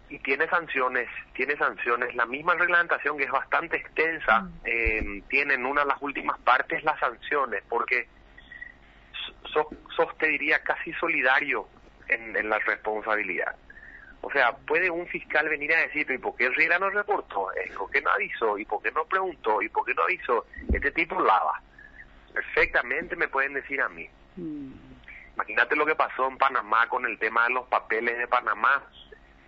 Y 0.10 0.20
tiene 0.20 0.48
sanciones, 0.48 1.08
tiene 1.34 1.58
sanciones. 1.58 2.14
La 2.16 2.26
misma 2.26 2.54
reglamentación 2.56 3.18
que 3.18 3.24
es 3.24 3.32
bastante 3.32 3.78
extensa, 3.78 4.42
mm. 4.42 4.52
eh, 4.66 5.24
tiene 5.30 5.56
en 5.56 5.66
una 5.66 5.82
de 5.82 5.88
las 5.88 6.02
últimas 6.02 6.40
partes 6.40 6.84
las 6.84 7.00
sanciones, 7.00 7.64
porque 7.68 8.08
sos, 9.96 10.18
te 10.18 10.28
diría, 10.28 10.60
casi 10.60 10.94
solidario 10.94 11.68
en, 12.08 12.36
en 12.36 12.50
la 12.50 12.60
responsabilidad. 12.60 13.56
O 14.26 14.32
sea, 14.32 14.56
puede 14.56 14.90
un 14.90 15.06
fiscal 15.08 15.50
venir 15.50 15.74
a 15.74 15.82
decir, 15.82 16.10
¿y 16.10 16.18
por 16.18 16.36
qué 16.38 16.50
Riera 16.50 16.80
no 16.80 16.90
reportó? 16.90 17.50
¿Por 17.78 17.92
qué 17.92 18.02
no 18.02 18.10
avisó? 18.10 18.58
¿Y 18.58 18.64
por 18.64 18.82
qué 18.82 18.90
no 18.92 19.04
preguntó? 19.04 19.62
¿Y 19.62 19.68
por 19.68 19.86
qué 19.86 19.94
no 19.94 20.04
avisó? 20.04 20.46
Este 20.72 20.92
tipo 20.92 21.20
lava. 21.22 21.62
Perfectamente 22.34 23.18
me 23.18 23.28
pueden 23.28 23.54
decir 23.54 23.82
a 23.82 23.90
mí. 23.90 24.08
Mm. 24.38 24.72
Imagínate 25.36 25.76
lo 25.76 25.86
que 25.86 25.96
pasó 25.96 26.28
en 26.28 26.38
Panamá 26.38 26.88
con 26.90 27.06
el 27.06 27.18
tema 27.18 27.46
de 27.46 27.54
los 27.54 27.68
papeles 27.68 28.18
de 28.18 28.28
Panamá. 28.28 28.84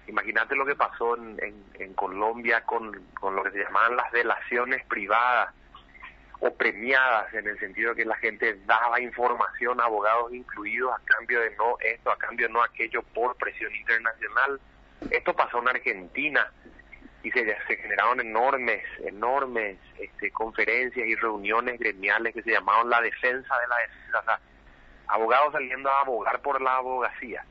Imagínate 0.08 0.56
lo 0.56 0.66
que 0.66 0.76
pasó 0.76 1.16
en, 1.16 1.64
en, 1.74 1.94
Colombia 1.94 2.62
con, 2.62 2.92
con 3.20 3.36
lo 3.36 3.44
que 3.44 3.52
se 3.52 3.64
llamaban 3.64 3.96
las 3.96 4.12
delaciones 4.12 4.86
privadas 4.86 5.54
o 6.40 6.54
premiadas 6.54 7.34
en 7.34 7.48
el 7.48 7.58
sentido 7.60 7.92
de 7.92 7.96
que 7.98 8.06
la 8.06 8.16
gente 8.18 8.60
daba 8.66 9.00
información 9.00 9.80
abogados 9.80 10.34
incluidos 10.34 10.92
a 10.94 11.02
cambio 11.06 11.40
de 11.40 11.56
no 11.56 11.78
esto, 11.80 12.12
a 12.12 12.18
cambio 12.18 12.48
de 12.48 12.54
no 12.54 12.64
aquello 12.64 13.02
por 13.14 13.36
presión 13.38 13.74
internacional. 13.74 14.60
Esto 15.10 15.36
pasó 15.36 15.60
en 15.60 15.70
Argentina 15.70 16.52
y 17.24 17.32
se, 17.32 17.44
se 17.68 17.78
generaron 17.78 18.20
enormes, 18.20 18.84
enormes 19.04 19.78
este, 19.98 20.32
conferencias 20.32 21.08
y 21.08 21.16
reuniones 21.16 21.80
gremiales 21.80 22.34
que 22.34 22.44
se 22.44 22.52
llamaban 22.52 22.90
la 22.90 23.02
defensa 23.02 23.56
de 23.60 23.68
la 23.68 23.78
defensa, 23.78 24.40
abogados 25.08 25.54
saliendo 25.54 25.90
a 25.90 26.02
abogar 26.02 26.42
por 26.42 26.62
la 26.62 26.78
abogacía. 26.78 27.46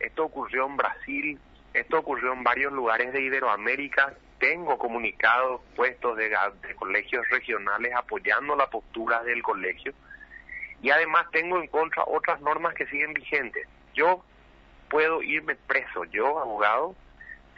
Esto 0.00 0.24
ocurrió 0.24 0.66
en 0.66 0.76
Brasil, 0.76 1.40
esto 1.74 1.98
ocurrió 1.98 2.32
en 2.32 2.44
varios 2.44 2.72
lugares 2.72 3.12
de 3.12 3.22
Iberoamérica 3.22 4.14
tengo 4.38 4.78
comunicados 4.78 5.60
puestos 5.74 6.16
de, 6.16 6.30
colegios 6.76 7.28
regionales 7.28 7.92
apoyando 7.94 8.54
la 8.56 8.70
postura 8.70 9.22
del 9.24 9.42
colegio 9.42 9.92
y 10.80 10.90
además 10.90 11.26
tengo 11.32 11.60
en 11.60 11.66
contra 11.66 12.04
otras 12.06 12.40
normas 12.40 12.74
que 12.74 12.86
siguen 12.86 13.12
vigentes. 13.12 13.66
Yo 13.94 14.24
puedo 14.88 15.22
irme 15.22 15.56
preso, 15.56 16.04
yo 16.04 16.38
abogado, 16.38 16.94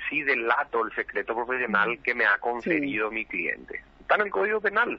si 0.09 0.23
delato 0.23 0.85
el 0.85 0.95
secreto 0.95 1.35
profesional 1.35 1.99
que 2.03 2.15
me 2.15 2.25
ha 2.25 2.39
concedido 2.39 3.11
mi 3.11 3.27
cliente. 3.27 3.85
Está 4.01 4.15
en 4.15 4.23
el 4.23 4.31
Código 4.31 4.61
Penal. 4.61 4.99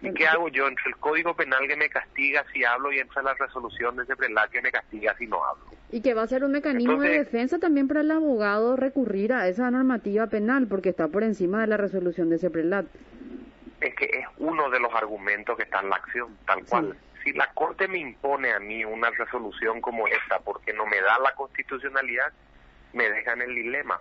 ¿Y 0.00 0.14
qué 0.14 0.26
hago 0.26 0.48
yo 0.48 0.68
entre 0.68 0.84
el 0.88 0.96
Código 0.96 1.34
Penal 1.34 1.66
que 1.66 1.76
me 1.76 1.88
castiga 1.88 2.44
si 2.52 2.64
hablo 2.64 2.92
y 2.92 3.00
entre 3.00 3.22
la 3.22 3.34
resolución 3.34 3.96
de 3.96 4.04
ese 4.04 4.14
prelat 4.14 4.50
que 4.50 4.62
me 4.62 4.70
castiga 4.70 5.16
si 5.16 5.26
no 5.26 5.44
hablo? 5.44 5.64
Y 5.90 6.00
que 6.00 6.14
va 6.14 6.22
a 6.22 6.26
ser 6.26 6.44
un 6.44 6.52
mecanismo 6.52 7.00
de 7.00 7.18
defensa 7.18 7.58
también 7.58 7.88
para 7.88 8.00
el 8.00 8.10
abogado 8.10 8.76
recurrir 8.76 9.32
a 9.32 9.48
esa 9.48 9.70
normativa 9.70 10.28
penal 10.28 10.68
porque 10.68 10.90
está 10.90 11.08
por 11.08 11.24
encima 11.24 11.60
de 11.60 11.66
la 11.66 11.76
resolución 11.76 12.30
de 12.30 12.36
ese 12.36 12.50
prelat. 12.50 12.86
Es 13.80 13.94
que 13.96 14.04
es 14.04 14.26
uno 14.38 14.70
de 14.70 14.78
los 14.78 14.94
argumentos 14.94 15.56
que 15.56 15.64
está 15.64 15.80
en 15.80 15.90
la 15.90 15.96
acción, 15.96 16.36
tal 16.46 16.64
cual. 16.64 16.96
Si 17.24 17.32
la 17.32 17.52
Corte 17.52 17.88
me 17.88 17.98
impone 17.98 18.52
a 18.52 18.60
mí 18.60 18.84
una 18.84 19.10
resolución 19.10 19.80
como 19.80 20.06
esta 20.06 20.38
porque 20.40 20.72
no 20.72 20.86
me 20.86 21.00
da 21.00 21.18
la 21.18 21.34
constitucionalidad, 21.34 22.32
me 22.92 23.10
deja 23.10 23.32
en 23.32 23.42
el 23.42 23.54
dilema. 23.54 24.00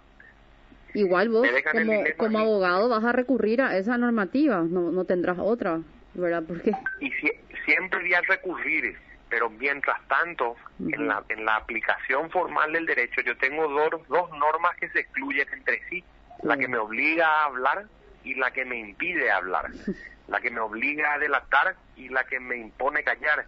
Igual 0.93 1.29
vos 1.29 1.47
como, 1.71 2.03
como 2.17 2.39
abogado 2.39 2.89
vas 2.89 3.03
a 3.03 3.11
recurrir 3.11 3.61
a 3.61 3.77
esa 3.77 3.97
normativa, 3.97 4.61
no, 4.61 4.91
no 4.91 5.05
tendrás 5.05 5.37
otra, 5.39 5.79
¿verdad? 6.13 6.43
Porque... 6.47 6.71
Y 6.99 7.11
siempre 7.65 7.99
voy 7.99 8.13
a 8.13 8.21
recurrir, 8.21 8.97
pero 9.29 9.49
mientras 9.49 10.05
tanto, 10.07 10.55
en, 10.79 11.07
la, 11.07 11.23
en 11.29 11.45
la 11.45 11.55
aplicación 11.55 12.29
formal 12.29 12.73
del 12.73 12.85
derecho, 12.85 13.21
yo 13.21 13.37
tengo 13.37 13.67
dos, 13.67 14.07
dos 14.07 14.29
normas 14.31 14.75
que 14.77 14.89
se 14.89 14.99
excluyen 14.99 15.47
entre 15.53 15.81
sí, 15.89 16.03
la 16.43 16.57
que 16.57 16.67
me 16.67 16.77
obliga 16.77 17.27
a 17.27 17.45
hablar 17.45 17.85
y 18.23 18.35
la 18.35 18.51
que 18.51 18.65
me 18.65 18.77
impide 18.77 19.31
hablar, 19.31 19.67
la 20.27 20.41
que 20.41 20.51
me 20.51 20.59
obliga 20.59 21.13
a 21.13 21.19
delatar 21.19 21.75
y 21.95 22.09
la 22.09 22.25
que 22.25 22.39
me 22.39 22.57
impone 22.57 23.03
callar. 23.03 23.45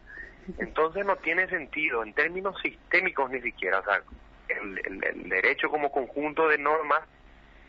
Entonces 0.59 1.05
no 1.05 1.15
tiene 1.17 1.47
sentido, 1.47 2.03
en 2.03 2.13
términos 2.13 2.55
sistémicos 2.62 3.29
ni 3.31 3.41
siquiera, 3.41 3.79
o 3.79 3.83
sea, 3.83 4.01
el, 4.50 5.03
el 5.05 5.29
derecho 5.29 5.69
como 5.69 5.91
conjunto 5.91 6.47
de 6.47 6.57
normas 6.57 7.01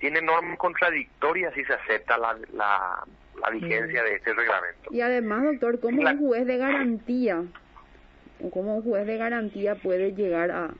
tiene 0.04 0.20
normas 0.20 0.58
contradictorias 0.58 1.54
si 1.54 1.64
se 1.64 1.72
acepta 1.72 2.18
la, 2.18 2.36
la, 2.52 3.50
vigencia 3.50 4.02
de 4.02 4.16
este 4.16 4.34
reglamento. 4.34 4.90
Y 4.90 5.00
además, 5.00 5.44
doctor, 5.44 5.80
¿cómo 5.80 6.02
un 6.02 6.18
juez 6.18 6.46
de 6.46 6.58
garantía, 6.58 7.42
cómo 8.50 8.76
un 8.76 8.82
juez 8.82 9.06
de 9.06 9.16
garantía 9.16 9.76
puede 9.76 10.12
llegar 10.12 10.50
a, 10.50 10.74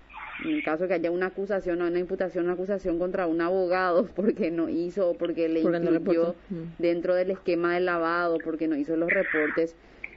en 0.44 0.50
el 0.50 0.62
caso 0.62 0.86
que 0.88 0.94
haya 0.94 1.10
una 1.10 1.28
acusación 1.28 1.80
o 1.80 1.86
una 1.86 1.98
imputación, 1.98 2.44
una 2.44 2.52
acusación 2.52 2.98
contra 2.98 3.26
un 3.26 3.40
abogado 3.40 4.06
porque 4.14 4.50
no 4.50 4.68
hizo 4.68 5.08
o 5.08 5.14
porque 5.16 5.48
le 5.48 5.60
incluyó 5.60 6.34
mm. 6.50 6.62
dentro 6.78 7.14
del 7.14 7.30
esquema 7.30 7.72
de 7.72 7.80
lavado, 7.80 8.36
porque 8.44 8.68
no 8.68 8.76
hizo 8.76 8.94
los 8.94 9.08
reportes, 9.08 9.74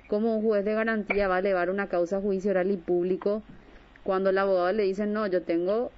¿cómo 0.09 0.35
un 0.35 0.43
juez 0.43 0.65
de 0.65 0.73
garantía 0.73 1.29
va 1.29 1.37
a 1.37 1.39
elevar 1.39 1.69
una 1.69 1.87
causa 1.87 2.19
judicial 2.19 2.69
y 2.69 2.75
público 2.75 3.41
cuando 4.03 4.31
el 4.31 4.37
abogado 4.37 4.73
le 4.73 4.83
dice, 4.83 5.05
no, 5.05 5.27
yo 5.27 5.43
tengo 5.43 5.93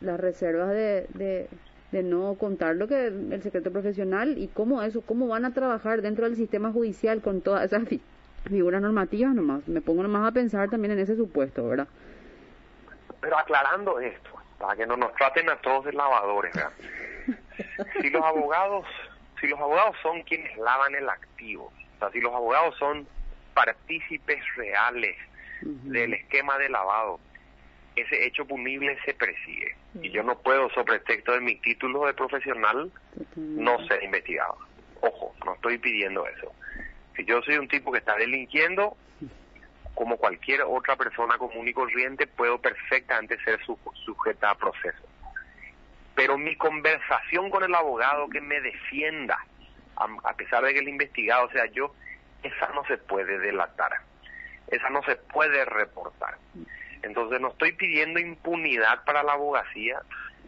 las 0.00 0.18
reservas 0.18 0.70
de 0.70 1.06
de 1.14 1.46
no 1.92 2.34
contar 2.34 2.76
lo 2.76 2.86
que 2.86 3.06
el 3.06 3.42
secreto 3.42 3.72
profesional 3.72 4.38
y 4.38 4.48
cómo 4.48 4.82
eso, 4.82 5.00
cómo 5.02 5.26
van 5.26 5.44
a 5.44 5.52
trabajar 5.52 6.02
dentro 6.02 6.24
del 6.24 6.36
sistema 6.36 6.72
judicial 6.72 7.20
con 7.20 7.40
todas 7.40 7.64
esas 7.64 7.82
figuras 8.48 8.80
normativas 8.80 9.34
nomás. 9.34 9.66
Me 9.66 9.80
pongo 9.80 10.02
nomás 10.02 10.28
a 10.28 10.32
pensar 10.32 10.70
también 10.70 10.92
en 10.92 11.00
ese 11.00 11.16
supuesto, 11.16 11.66
¿verdad? 11.66 11.88
Pero 13.20 13.38
aclarando 13.38 13.98
esto, 14.00 14.30
para 14.58 14.76
que 14.76 14.86
no 14.86 14.96
nos 14.96 15.12
traten 15.14 15.50
a 15.50 15.56
todos 15.56 15.84
de 15.84 15.92
lavadores, 15.92 16.54
¿verdad? 16.54 16.72
si 18.00 18.10
los 18.10 18.24
abogados, 18.24 18.86
si 19.40 19.48
los 19.48 19.58
abogados 19.58 19.96
son 20.02 20.22
quienes 20.22 20.56
lavan 20.58 20.94
el 20.94 21.08
activo, 21.08 21.72
o 21.96 21.98
sea, 21.98 22.10
si 22.10 22.20
los 22.20 22.32
abogados 22.32 22.76
son 22.78 23.06
partícipes 23.52 24.42
reales 24.56 25.16
del 25.60 26.14
esquema 26.14 26.56
de 26.56 26.68
lavado, 26.70 27.20
ese 27.96 28.26
hecho 28.26 28.44
punible 28.44 28.98
se 29.04 29.14
persigue. 29.14 29.76
Y 30.02 30.10
yo 30.10 30.22
no 30.22 30.38
puedo, 30.38 30.70
sobre 30.70 31.00
texto 31.00 31.32
de 31.32 31.40
mi 31.40 31.56
título 31.56 32.06
de 32.06 32.14
profesional, 32.14 32.90
no 33.36 33.86
ser 33.86 34.02
investigado. 34.02 34.58
Ojo, 35.00 35.34
no 35.44 35.54
estoy 35.54 35.78
pidiendo 35.78 36.26
eso. 36.26 36.52
Si 37.16 37.24
yo 37.24 37.42
soy 37.42 37.56
un 37.56 37.68
tipo 37.68 37.90
que 37.92 37.98
está 37.98 38.16
delinquiendo, 38.16 38.96
como 39.94 40.16
cualquier 40.16 40.62
otra 40.62 40.96
persona 40.96 41.36
común 41.36 41.68
y 41.68 41.72
corriente, 41.72 42.26
puedo 42.26 42.58
perfectamente 42.58 43.38
ser 43.44 43.62
su, 43.64 43.78
sujeta 44.04 44.50
a 44.50 44.54
proceso. 44.54 45.06
Pero 46.14 46.38
mi 46.38 46.56
conversación 46.56 47.50
con 47.50 47.64
el 47.64 47.74
abogado 47.74 48.28
que 48.28 48.40
me 48.40 48.60
defienda, 48.60 49.38
a, 49.96 50.34
pesar 50.34 50.64
de 50.64 50.72
que 50.72 50.78
el 50.78 50.88
investigado 50.88 51.50
sea 51.50 51.66
yo, 51.66 51.94
esa 52.42 52.68
no 52.74 52.84
se 52.86 52.96
puede 52.96 53.38
delatar, 53.38 53.92
esa 54.68 54.88
no 54.90 55.02
se 55.02 55.16
puede 55.16 55.64
reportar. 55.64 56.38
Entonces 57.02 57.40
no 57.40 57.48
estoy 57.48 57.72
pidiendo 57.72 58.20
impunidad 58.20 59.04
para 59.04 59.22
la 59.22 59.32
abogacía, 59.32 60.00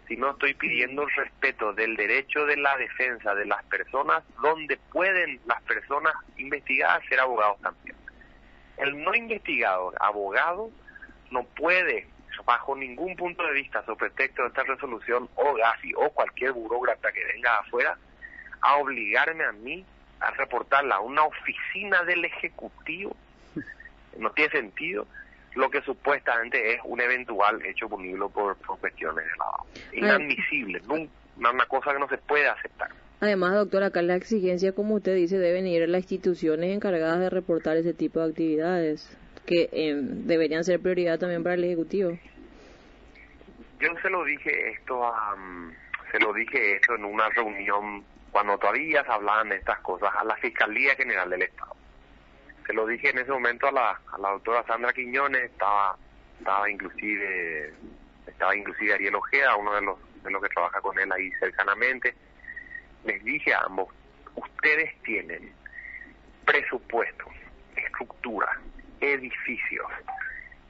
sino 0.09 0.31
estoy 0.31 0.55
pidiendo 0.55 1.03
el 1.03 1.11
respeto 1.15 1.73
del 1.73 1.97
derecho 1.97 2.45
de 2.47 2.57
la 2.57 2.77
defensa 2.77 3.35
de 3.35 3.47
las 3.47 3.63
personas 3.65 4.23
donde 4.43 4.77
pueden 4.93 5.41
las 5.47 5.63
personas 5.63 6.13
investigadas 6.37 7.03
ser 7.09 7.21
abogados 7.21 7.61
también. 7.63 7.97
El 8.77 9.03
no 9.03 9.15
investigado 9.15 9.93
abogado 10.01 10.71
no 11.31 11.45
puede, 11.45 12.09
bajo 12.45 12.77
ningún 12.77 13.17
punto 13.17 13.47
de 13.47 13.53
vista, 13.53 13.85
sobre 13.85 14.11
pretexto 14.11 14.43
de 14.43 14.49
esta 14.49 14.65
resolución, 14.65 15.29
o 15.37 15.55
GAFI 15.55 15.95
o 15.95 16.11
cualquier 16.11 16.53
burócrata 16.53 17.13
que 17.13 17.25
venga 17.25 17.59
afuera, 17.59 17.97
a 18.61 18.77
obligarme 18.77 19.45
a 19.45 19.53
mí 19.53 19.85
a 20.21 20.31
reportarla 20.33 20.97
a 20.97 21.01
una 21.01 21.25
oficina 21.25 22.05
del 22.05 22.25
Ejecutivo. 22.25 23.17
No 24.19 24.31
tiene 24.31 24.53
sentido 24.53 25.07
lo 25.55 25.71
que 25.71 25.83
supuestamente 25.83 26.75
es 26.75 26.81
un 26.85 27.01
eventual 27.01 27.65
hecho 27.65 27.89
punible 27.89 28.27
por, 28.33 28.57
cuestiones 28.57 29.25
de 29.25 29.31
lavado. 29.37 29.67
Inadmisible, 29.93 30.83
una 31.37 31.67
cosa 31.67 31.93
que 31.93 31.99
no 31.99 32.09
se 32.09 32.19
puede 32.19 32.49
aceptar. 32.49 32.91
Además, 33.21 33.55
doctor, 33.55 33.85
acá 33.85 34.03
la 34.03 34.17
exigencia, 34.17 34.73
como 34.73 34.97
usted 34.97 35.15
dice, 35.15 35.39
deben 35.39 35.67
ir 35.67 35.89
las 35.89 36.01
instituciones 36.01 36.75
encargadas 36.75 37.21
de 37.21 37.31
reportar 37.31 37.77
ese 37.77 37.95
tipo 37.95 38.19
de 38.19 38.31
actividades, 38.31 39.17
que 39.47 39.69
eh, 39.73 39.95
deberían 39.97 40.65
ser 40.65 40.81
prioridad 40.81 41.21
también 41.21 41.43
para 41.43 41.55
el 41.55 41.63
Ejecutivo. 41.65 42.19
Yo 43.79 43.89
se 44.03 44.11
lo 44.11 44.25
dije 44.25 44.71
esto 44.71 45.07
a, 45.07 45.37
se 46.11 46.19
lo 46.19 46.33
dije 46.33 46.77
esto 46.77 46.97
en 46.97 47.05
una 47.05 47.29
reunión 47.29 48.05
cuando 48.33 48.59
todavía 48.59 49.05
se 49.05 49.13
hablaban 49.13 49.51
de 49.51 49.57
estas 49.57 49.79
cosas 49.81 50.11
a 50.17 50.25
la 50.25 50.35
Fiscalía 50.37 50.95
General 50.97 51.31
del 51.31 51.43
Estado. 51.43 51.77
Se 52.67 52.73
lo 52.73 52.87
dije 52.87 53.11
en 53.11 53.19
ese 53.19 53.31
momento 53.31 53.67
a 53.69 53.73
la, 53.73 53.91
a 53.91 54.19
doctora 54.19 54.65
Sandra 54.65 54.93
Quiñones, 54.93 55.51
estaba 55.51 55.97
estaba 56.39 56.71
inclusive 56.71 57.73
estaba 58.27 58.57
inclusive 58.57 58.95
Ariel 58.95 59.15
Ojeda, 59.15 59.57
uno 59.57 59.75
de 59.75 59.83
los 59.83 59.99
de 60.23 60.31
los 60.31 60.43
que 60.43 60.49
trabaja 60.49 60.81
con 60.81 60.99
él 60.99 61.11
ahí 61.13 61.31
cercanamente 61.41 62.15
les 63.05 63.23
dije 63.25 63.53
a 63.55 63.61
ambos, 63.61 63.89
ustedes 64.37 64.95
tienen 65.03 65.53
presupuesto, 66.45 67.25
estructura, 67.77 68.61
edificios, 69.01 69.87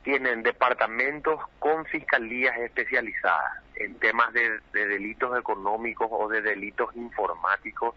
tienen 0.02 0.42
departamentos 0.42 1.40
con 1.58 1.84
fiscalías 1.86 2.56
especializadas 2.58 3.62
en 3.76 3.94
temas 3.98 4.32
de, 4.32 4.60
delitos 4.72 5.38
económicos 5.38 6.08
o 6.10 6.28
de 6.28 6.42
delitos 6.42 6.94
informáticos 6.96 7.94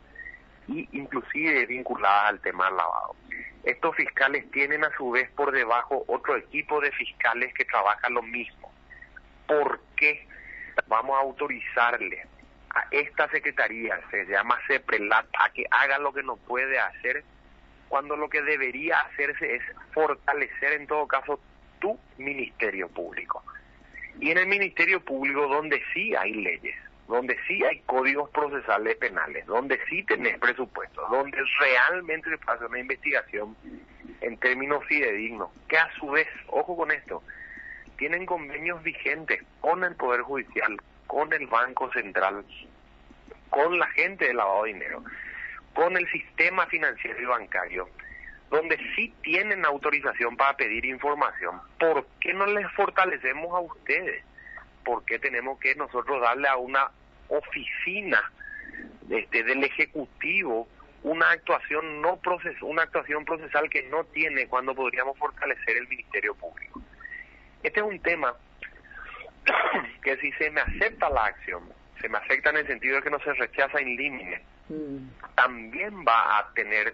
y 0.68 0.88
inclusive 0.98 1.66
vinculadas 1.66 2.30
al 2.30 2.40
tema 2.42 2.66
del 2.66 2.78
lavado. 2.78 3.16
Estos 3.66 3.96
fiscales 3.96 4.50
tienen 4.52 4.84
a 4.84 4.96
su 4.96 5.10
vez 5.12 5.30
por 5.32 5.52
debajo 5.52 6.06
otro 6.08 6.38
equipo 6.38 6.80
de 6.82 6.92
fiscales 6.92 7.52
que 7.56 7.66
trabajan 7.66 8.14
lo 8.14 8.22
mismo. 8.22 8.72
¿Por 9.48 9.82
qué 9.96 10.28
vamos 10.88 11.18
a 11.18 11.22
autorizarles 11.22 12.28
a 12.76 12.86
esta 12.92 13.28
secretaría, 13.30 14.00
se 14.12 14.26
llama 14.26 14.60
CEPRELAT, 14.68 15.26
a 15.40 15.50
que 15.50 15.66
haga 15.72 15.98
lo 15.98 16.14
que 16.14 16.22
no 16.22 16.36
puede 16.36 16.78
hacer, 16.78 17.24
cuando 17.88 18.16
lo 18.16 18.30
que 18.30 18.42
debería 18.42 19.00
hacerse 19.00 19.56
es 19.56 19.64
fortalecer 19.94 20.74
en 20.74 20.86
todo 20.86 21.08
caso 21.08 21.40
tu 21.80 21.98
ministerio 22.18 22.88
público. 22.90 23.44
Y 24.20 24.32
en 24.32 24.38
el 24.38 24.48
ministerio 24.48 25.04
público 25.04 25.48
donde 25.48 25.82
sí 25.94 26.14
hay 26.16 26.34
leyes, 26.34 26.76
donde 27.08 27.38
sí 27.48 27.64
hay 27.64 27.80
códigos 27.82 28.30
procesales 28.32 28.98
penales, 28.98 29.46
donde 29.46 29.80
sí 29.90 30.04
tenés 30.04 30.40
presupuestos, 30.40 31.10
donde 31.10 31.38
realmente 31.60 32.30
se 32.30 32.38
pasa 32.40 32.66
una 32.66 32.80
investigación 32.80 33.56
en 34.22 34.38
términos 34.38 34.84
fidedignos, 34.86 35.50
que 35.68 35.78
a 35.78 35.92
su 36.00 36.10
vez, 36.10 36.28
ojo 36.48 36.76
con 36.76 36.92
esto, 36.92 37.22
tienen 37.98 38.26
convenios 38.26 38.82
vigentes 38.84 39.44
con 39.62 39.84
el 39.84 39.96
Poder 39.96 40.22
Judicial, 40.22 40.78
con 41.08 41.32
el 41.32 41.48
Banco 41.48 41.92
Central, 41.92 42.44
con 43.50 43.78
la 43.78 43.88
gente 43.88 44.26
de 44.26 44.34
lavado 44.34 44.64
de 44.64 44.74
dinero, 44.74 45.04
con 45.74 45.96
el 45.96 46.10
sistema 46.10 46.66
financiero 46.68 47.22
y 47.22 47.26
bancario, 47.26 47.90
donde 48.50 48.78
sí 48.96 49.14
tienen 49.22 49.64
autorización 49.66 50.36
para 50.38 50.58
pedir 50.58 50.86
información, 50.86 51.60
¿por 51.80 52.08
qué 52.20 52.34
no 52.34 52.46
les 52.48 52.70
fortalecemos 52.74 53.54
a 53.54 53.60
ustedes? 53.60 54.24
¿Por 54.86 55.04
qué 55.04 55.20
tenemos 55.20 55.60
que 55.60 55.76
nosotros 55.76 56.22
darle 56.22 56.48
a 56.48 56.56
una 56.56 56.90
oficina 57.28 58.32
este, 59.10 59.44
del 59.44 59.64
Ejecutivo 59.64 60.68
una 61.04 61.30
actuación 61.32 62.02
no 62.02 62.18
proces 62.18 62.60
una 62.62 62.84
actuación 62.84 63.26
procesal 63.26 63.70
que 63.70 63.84
no 63.90 64.06
tiene 64.06 64.48
cuando 64.48 64.74
podríamos 64.74 65.18
fortalecer 65.18 65.78
el 65.78 65.88
Ministerio 65.88 66.34
Público? 66.36 66.82
Este 67.62 67.80
es 67.80 67.86
un 67.86 68.00
tema 68.00 68.36
que 70.04 70.18
si 70.18 70.32
se 70.34 70.50
me 70.52 70.62
acepta 70.62 71.10
la 71.10 71.26
acción, 71.26 71.64
se 72.00 72.10
me 72.10 72.18
acepta 72.18 72.52
en 72.52 72.58
el 72.58 72.68
sentido 72.68 72.98
de 72.98 73.02
que 73.02 73.10
no 73.10 73.20
se 73.20 73.34
rechaza 73.34 73.80
en 73.80 73.96
límite, 73.96 74.42
mm. 74.70 75.34
también 75.36 76.06
va 76.08 76.40
a 76.40 76.54
tener 76.54 76.94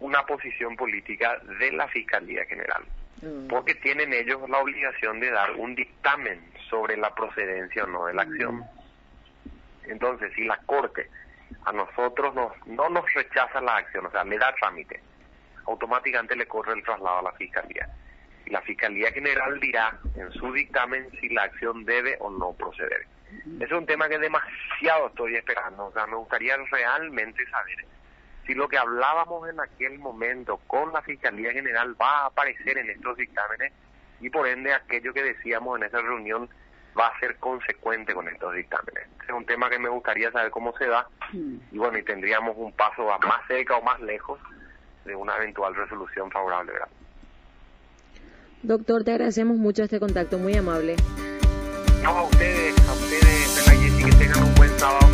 una 0.00 0.24
posición 0.26 0.76
política 0.76 1.38
de 1.58 1.72
la 1.72 1.88
Fiscalía 1.88 2.44
General, 2.46 2.82
mm. 3.22 3.48
porque 3.48 3.74
tienen 3.76 4.12
ellos 4.12 4.48
la 4.48 4.58
obligación 4.58 5.20
de 5.20 5.30
dar 5.30 5.52
un 5.52 5.74
dictamen 5.74 6.40
sobre 6.74 6.96
la 6.96 7.14
procedencia 7.14 7.84
o 7.84 7.86
no 7.86 8.06
de 8.06 8.14
la 8.14 8.22
acción. 8.22 8.64
Entonces, 9.84 10.32
si 10.34 10.44
la 10.44 10.56
Corte 10.66 11.08
a 11.64 11.72
nosotros 11.72 12.34
nos, 12.34 12.66
no 12.66 12.88
nos 12.88 13.04
rechaza 13.14 13.60
la 13.60 13.76
acción, 13.76 14.06
o 14.06 14.10
sea, 14.10 14.24
le 14.24 14.38
da 14.38 14.52
trámite, 14.54 15.00
automáticamente 15.66 16.34
le 16.34 16.46
corre 16.46 16.72
el 16.72 16.82
traslado 16.82 17.18
a 17.18 17.22
la 17.22 17.32
Fiscalía 17.32 17.88
la 18.46 18.60
Fiscalía 18.62 19.10
General 19.12 19.58
dirá 19.60 19.98
en 20.16 20.30
su 20.32 20.52
dictamen 20.52 21.10
si 21.20 21.28
la 21.30 21.44
acción 21.44 21.84
debe 21.84 22.16
o 22.20 22.30
no 22.30 22.52
proceder. 22.52 23.06
Ese 23.56 23.64
es 23.64 23.72
un 23.72 23.86
tema 23.86 24.08
que 24.08 24.18
demasiado 24.18 25.08
estoy 25.08 25.36
esperando. 25.36 25.86
O 25.86 25.92
sea, 25.92 26.06
me 26.06 26.16
gustaría 26.16 26.56
realmente 26.70 27.44
saber 27.50 27.84
si 28.46 28.54
lo 28.54 28.68
que 28.68 28.78
hablábamos 28.78 29.48
en 29.48 29.58
aquel 29.60 29.98
momento 29.98 30.58
con 30.66 30.92
la 30.92 31.02
Fiscalía 31.02 31.52
General 31.52 32.00
va 32.00 32.22
a 32.22 32.26
aparecer 32.26 32.76
en 32.78 32.90
estos 32.90 33.16
dictámenes 33.16 33.72
y 34.20 34.28
por 34.30 34.46
ende 34.46 34.72
aquello 34.72 35.14
que 35.14 35.22
decíamos 35.22 35.78
en 35.78 35.84
esa 35.86 36.02
reunión 36.02 36.48
va 36.98 37.08
a 37.08 37.20
ser 37.20 37.36
consecuente 37.36 38.14
con 38.14 38.28
estos 38.28 38.54
dictámenes. 38.54 39.08
es 39.22 39.30
un 39.30 39.44
tema 39.44 39.68
que 39.68 39.78
me 39.78 39.88
gustaría 39.88 40.30
saber 40.30 40.50
cómo 40.50 40.76
se 40.78 40.86
da 40.86 41.06
y 41.32 41.78
bueno, 41.78 41.98
y 41.98 42.02
tendríamos 42.02 42.54
un 42.56 42.72
paso 42.72 43.06
más 43.06 43.46
cerca 43.48 43.76
o 43.76 43.82
más 43.82 44.00
lejos 44.00 44.38
de 45.04 45.14
una 45.16 45.36
eventual 45.36 45.74
resolución 45.74 46.30
favorable. 46.30 46.72
¿verdad? 46.72 46.88
Doctor, 48.62 49.04
te 49.04 49.10
agradecemos 49.12 49.56
mucho 49.56 49.82
este 49.82 50.00
contacto, 50.00 50.38
muy 50.38 50.56
amable. 50.56 50.96
No, 52.02 52.10
a 52.10 52.22
ustedes, 52.24 52.88
a 52.88 52.92
ustedes, 52.92 54.04
que 54.04 54.12
tengan 54.16 54.42
un 54.42 54.54
buen 54.54 54.70
sábado. 54.78 55.04